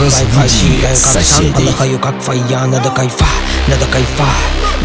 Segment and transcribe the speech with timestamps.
[0.00, 1.98] Разбуди соседей.
[2.00, 3.26] Как фая, надо кайфа,
[3.68, 4.26] надо кайфа.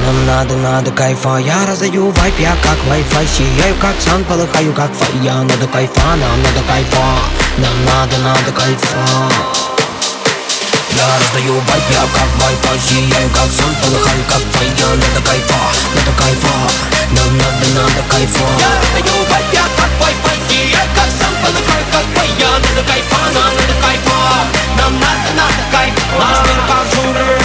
[0.05, 1.37] Нам надо, надо кайфа.
[1.37, 5.43] Я раздаю вайп, я как Wi-Fi Сияю как сан, полыхаю как фая.
[5.43, 7.05] Надо кайфа, нам надо кайфа.
[7.57, 9.56] Нам надо, надо кайфа
[10.97, 15.61] я раздаю вайп, я как Wi-Fi Сияю как сан, полыхаю как фая Надо кайфа,
[15.93, 16.55] надо кайфа
[17.11, 18.45] Нам надо, надо кайфа.
[18.57, 23.51] Я раздаю вайп, я как Wi-Fi Сияю как сан, полыхаю как фая Надо кайфа, нам
[23.57, 24.17] надо кайфа
[24.77, 26.01] Нам надо, надо кайфа.
[26.17, 27.37] Наш мир как джунгли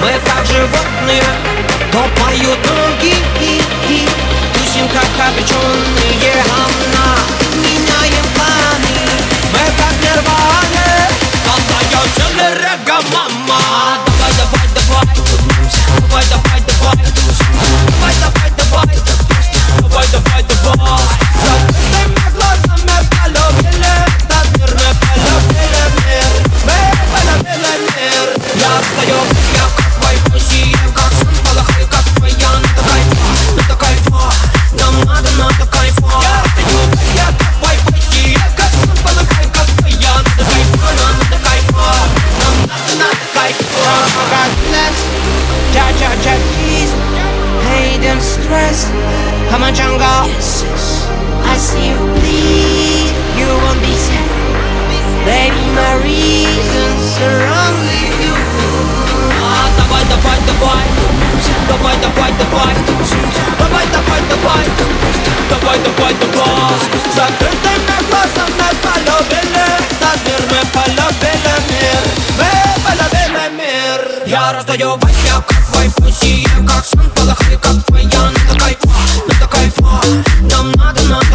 [0.00, 1.28] Мы как животные
[1.92, 3.14] То поют ноги
[4.54, 7.06] Тусим как обреченные гамна
[7.52, 8.96] Меняем планы
[9.52, 11.07] Мы как нирваны
[11.98, 12.54] Ragamama.
[12.62, 14.07] Ragamama.
[74.68, 78.88] Мир Я раздаю вайп, я как Wi-Fi Сияю как сон, полыхаю как твоя Надо кайфа,
[79.26, 80.02] надо кайфа
[80.50, 81.27] Нам надо, надо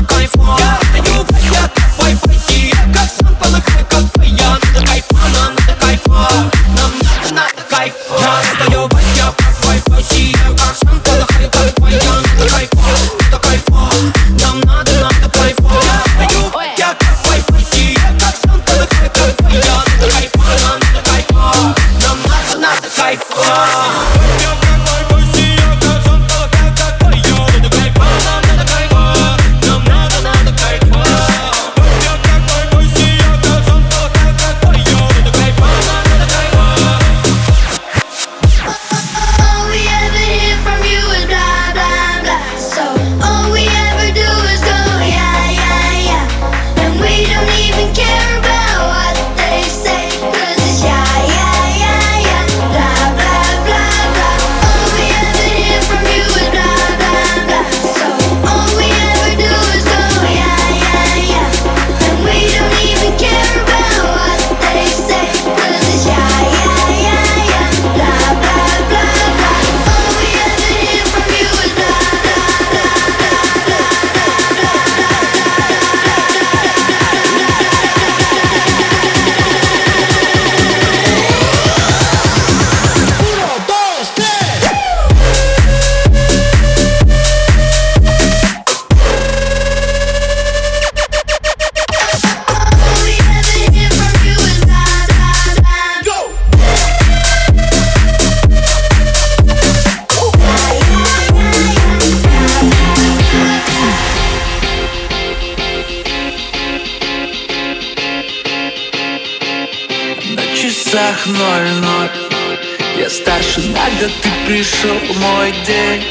[114.46, 116.04] пришел мой день.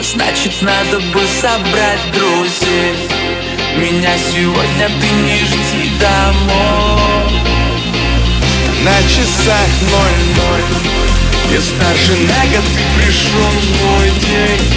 [0.00, 3.08] Значит, надо бы собрать друзей.
[3.76, 7.42] Меня сегодня ты не жди домой.
[8.84, 10.64] На часах ноль-ноль.
[11.52, 13.52] Я старше на год, ты пришел
[13.82, 14.74] мой день.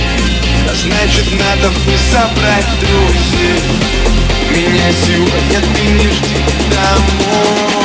[0.74, 3.62] Значит, надо бы собрать друзей.
[4.50, 6.36] Меня сегодня ты не жди
[6.72, 7.81] домой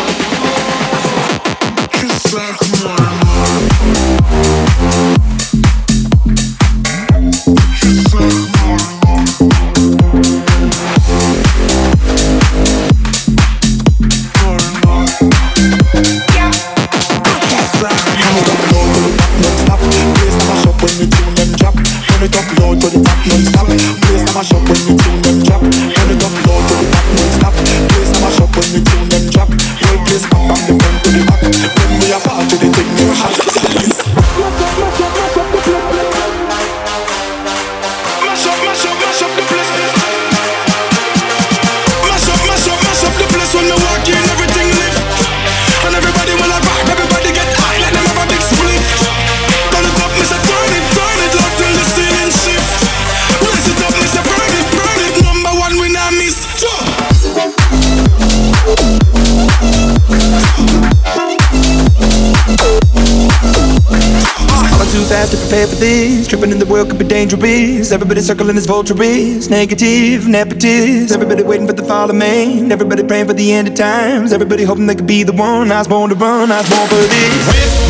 [65.69, 66.31] prepared for.
[66.31, 67.93] Tripping in the world could be dangerous.
[67.93, 69.49] Everybody circling this vultures.
[69.49, 71.13] Negative, nepotist.
[71.13, 72.73] Everybody waiting for the fall of man.
[72.73, 74.33] Everybody praying for the end of times.
[74.33, 75.71] Everybody hoping they could be the one.
[75.73, 77.86] I was born to run, I was born for this.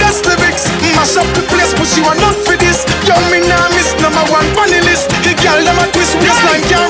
[0.00, 0.66] Best lyrics.
[0.96, 2.82] Mash up the place, but you are not for this.
[3.06, 5.12] Yo, me nah miss number one funny list.
[5.22, 6.89] The girl them a twist waistline can't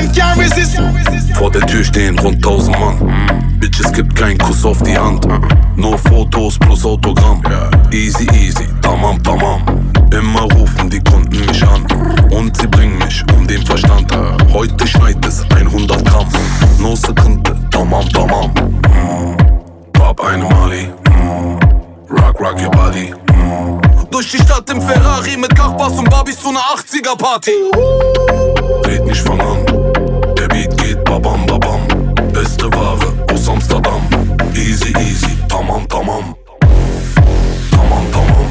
[0.00, 1.36] waistline can't resist.
[1.36, 3.58] Vor der Tür stehen rund 1000 Mann.
[3.58, 5.26] Bitch, es gibt keinen Kuss auf die Hand.
[5.76, 7.42] Nur Fotos plus Autogramm.
[7.90, 9.62] Easy, easy, tamam, tamam.
[10.12, 11.86] Immer rufen die Kunden mich an.
[12.30, 14.12] Und sie bringen mich um den Verstand.
[14.52, 16.28] Heute schneit es 100 Gramm.
[16.78, 18.50] No Sekunde, tamam, tamam.
[19.92, 20.88] Pop eine Mali.
[22.10, 23.14] Rock, rock your body.
[24.10, 27.52] Durch die Stadt im Ferrari mit Kachbass und Barbies zu einer 80er Party.
[28.84, 29.89] Red nicht von an.
[31.10, 31.80] Babam babam.
[32.32, 34.00] Beste Ware aus Amsterdam.
[34.54, 36.36] Easy easy, tamam tamam.
[37.72, 38.46] Tamam tamam.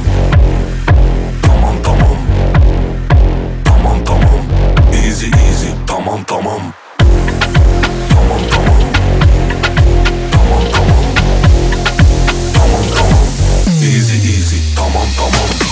[1.41, 2.17] Tamam tamam.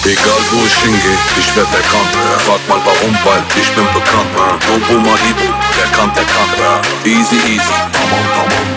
[0.08, 2.16] Egal wo ich hingehe, ich werd erkannt.
[2.46, 4.32] Frag mal warum, weil ich bin bekannt.
[4.90, 6.37] No Malibu, der kann, der kann.
[7.08, 8.68] Easy easy, tamam tamam.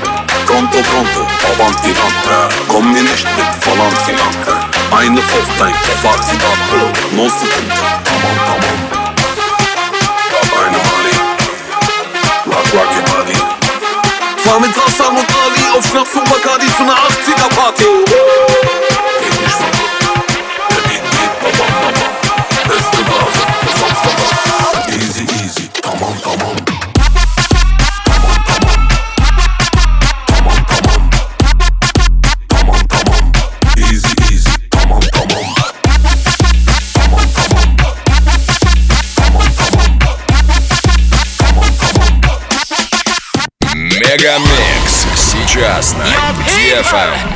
[0.47, 2.55] Pronto pronto, avanti land.
[2.69, 4.37] Komm mir nicht mit Falanzi lang.
[4.97, 6.61] Eine Faust, dein Kopf, sie an.
[7.17, 7.75] No Sekunde,
[8.07, 8.79] tamam tamam.
[10.31, 11.17] Hab eine Mali.
[12.47, 13.39] Rock, rock your body.
[14.45, 18.90] Fahr mit Hassan und Ali auf Schnaps und Bacardi zu einer 80er Party.
[45.61, 46.05] Час на
[46.49, 47.30] DFM.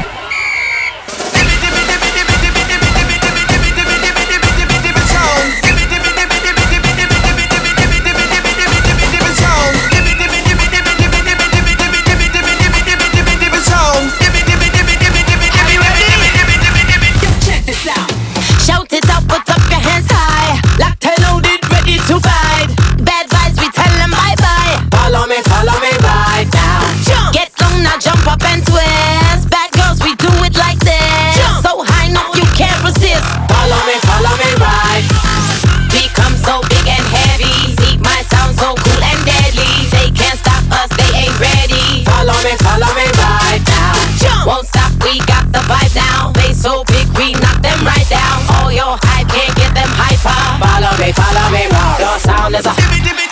[45.68, 46.32] Vibe now.
[46.32, 48.38] They so big, we knock them right down.
[48.60, 50.36] All your hype can't get them hyper.
[50.60, 51.98] Follow me, follow me, right.
[52.00, 53.23] Your sound is a.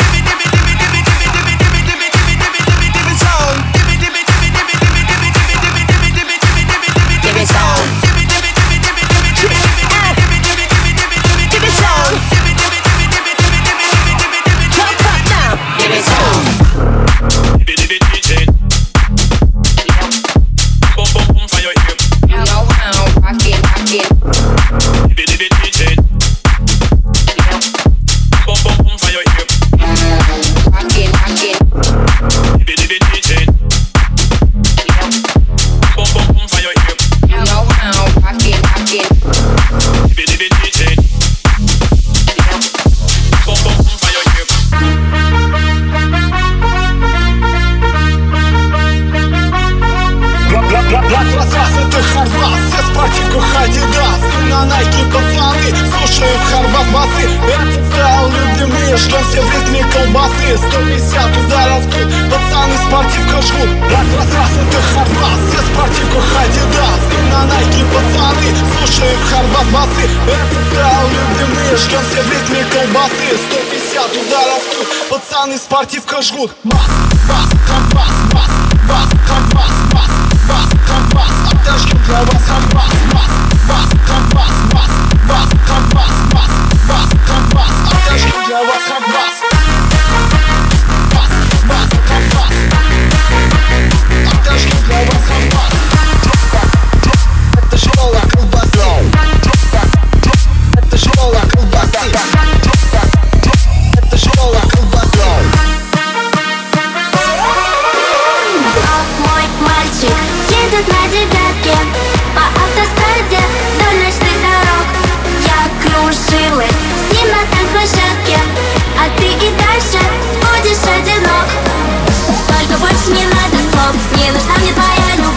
[70.26, 76.80] Этот стайл любимые все в ритме колбасы 150 ударов тут Пацаны в спортивках жгут Бас,
[77.28, 78.50] бас, Харбас, бас,
[78.88, 83.28] бас, Харбас, бас вас, там вас, обтяжки для вас, там вас, вас,
[83.68, 84.90] вас, там вас, вас,
[85.28, 86.50] вас, там вас, вас,
[86.88, 89.31] вас, там вас, обтяжки для вас, там вас,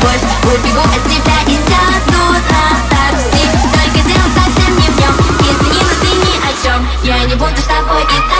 [0.06, 2.40] любовь Убегу от тебя и сяду на
[2.90, 3.48] такси.
[3.74, 5.16] Только дело совсем не в нем.
[5.42, 6.88] Если не ты ни о чем.
[7.04, 8.35] Я не буду с тобой и даже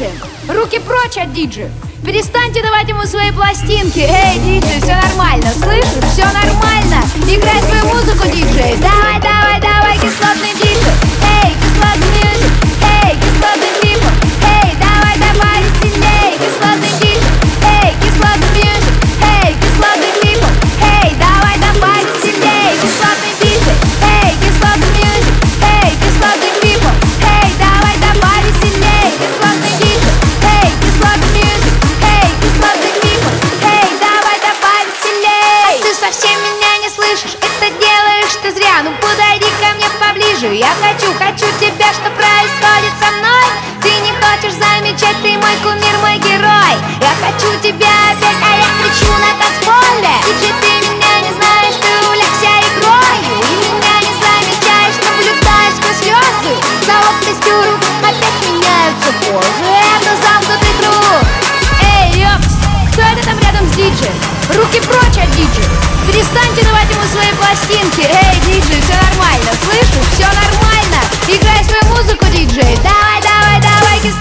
[0.00, 0.12] диджеем?
[0.48, 1.70] Руки прочь от диджея!
[2.04, 4.00] Перестаньте давать ему свои пластинки!
[4.00, 6.10] Эй, диджей, все нормально, слышишь?
[6.12, 7.04] Все нормально!
[7.28, 8.76] Играй свою музыку, диджей!
[8.80, 10.94] Давай, давай, давай, кислотный диджей!
[11.42, 12.52] Эй, кислотный мьюзик
[13.04, 14.12] Эй, кислотный хип-хоп
[14.64, 16.99] Эй, давай давай сильней Кислотный диджей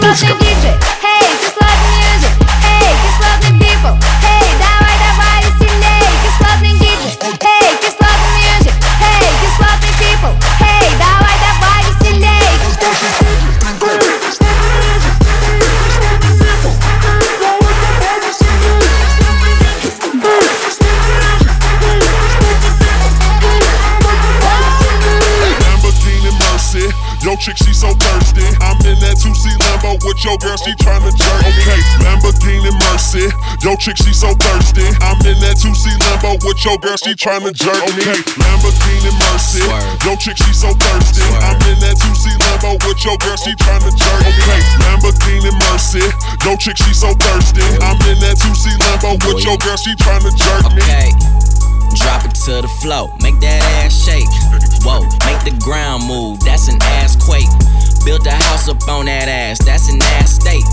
[0.09, 0.48] Let's go.
[36.49, 37.77] With your girl, she tryna jerk.
[37.93, 39.61] Okay, Lamborghini Mercy.
[40.01, 41.21] Yo, chick, she so thirsty.
[41.45, 44.21] I'm in that 2C Lambo with your girl, she tryna jerk.
[44.25, 46.01] Okay, Lamborghini Mercy.
[46.41, 47.61] Yo, chick, she so thirsty.
[47.85, 50.81] I'm in that 2C Lambo with your girl, she tryna jerk me.
[50.81, 51.13] Okay.
[51.93, 54.29] Drop it to the floor, make that ass shake.
[54.81, 57.49] Whoa, make the ground move, that's an ass quake.
[58.05, 60.65] Build a house up on that ass, that's an ass state.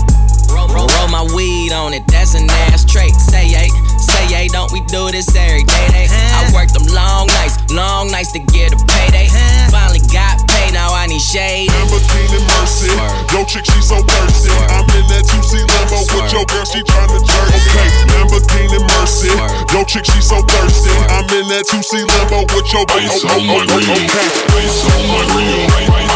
[0.49, 3.13] Roll, roll, roll my weed on it, that's an ass trait.
[3.13, 3.69] Say yay,
[4.07, 5.87] say yay, don't we do this every day?
[5.91, 6.07] Day.
[6.09, 9.27] I worked them long nights, long nights to get a payday.
[9.69, 11.69] Finally got paid, now I need shade.
[11.69, 12.91] Lamborghini Mercy.
[13.33, 14.51] Yo, chick, she so thirsty.
[14.71, 17.47] I'm in that 2C Lambo with your girl, she tryna jerk.
[17.51, 19.31] Okay, Lamborghini Mercy.
[19.75, 20.93] Yo, chick, she so thirsty.
[21.11, 23.03] I'm in that 2C Lambo with your girl.
[23.03, 24.07] Ice on my okay, ring.
[24.07, 24.27] okay.
[24.63, 25.67] Ice on my ring.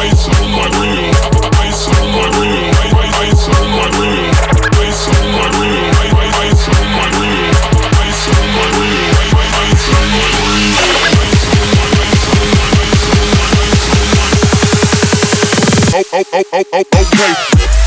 [0.01, 1.11] Ice on my ring.
[1.59, 2.71] Ice on my ring.
[3.21, 4.31] Ice on my ring.
[4.79, 5.70] Ice on my ring.
[16.33, 17.80] Oh, oh, oh, okay.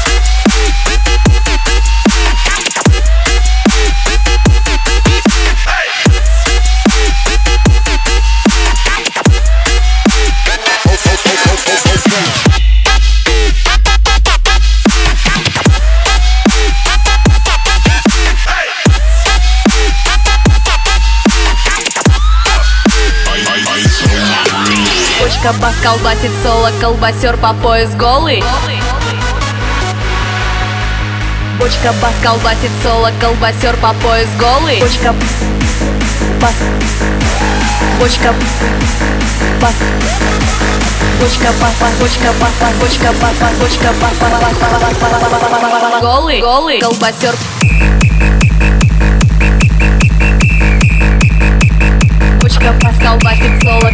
[25.94, 28.42] Колбасит соло, колбасер по пояс голый
[31.56, 35.14] Бочка бас, колбасит соло, колбасер по пояс голый Бочка
[36.40, 36.54] бас
[38.00, 38.34] Бочка
[39.60, 39.74] бас
[41.20, 45.30] Бочка бас, бас, бочка бас, бас, бочка бас, бас, бочка бас, бас, бас, бас, бас,
[45.30, 47.36] бас, бас, голый, голый, колбасер
[52.42, 53.90] Бочка бас, колбасит соло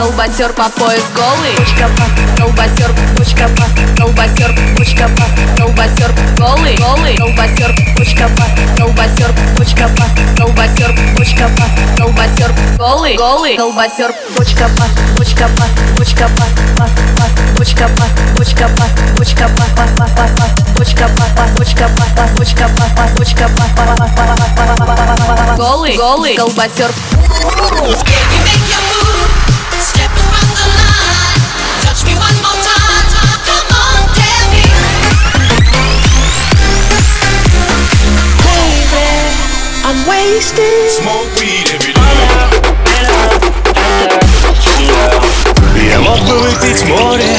[0.00, 2.08] Колбасер по пояс голый Бочка пас,
[2.38, 10.08] колбасер, бочка пас, колбасер, бочка пас, колбасер, голый, голый, колбасер, бочка пас, колбасер, бочка пас,
[10.38, 17.30] колбасер, бочка пас, колбасер, голый, голый, колбасер, бочка пас, бочка пас, бочка пас, пас, пас,
[17.58, 22.08] бочка пас, бочка пас, бочка пас, пас, пас, пас, пас, бочка пас, пас, бочка пас,
[22.16, 25.94] пас, бочка пас, пас, бочка пас, пас, пас, пас, пас, пас, пас, пас, пас, голый,
[25.98, 26.90] голый, колбасер.
[28.40, 28.59] Touch
[40.20, 40.90] wasted.
[40.90, 41.94] Smoke weed every
[45.88, 47.36] Я мог бы выпить море,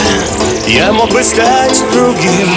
[0.67, 2.49] я мог бы стать другим.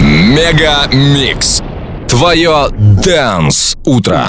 [0.00, 1.62] MegaMix.
[2.08, 4.28] Твое Dance Утро.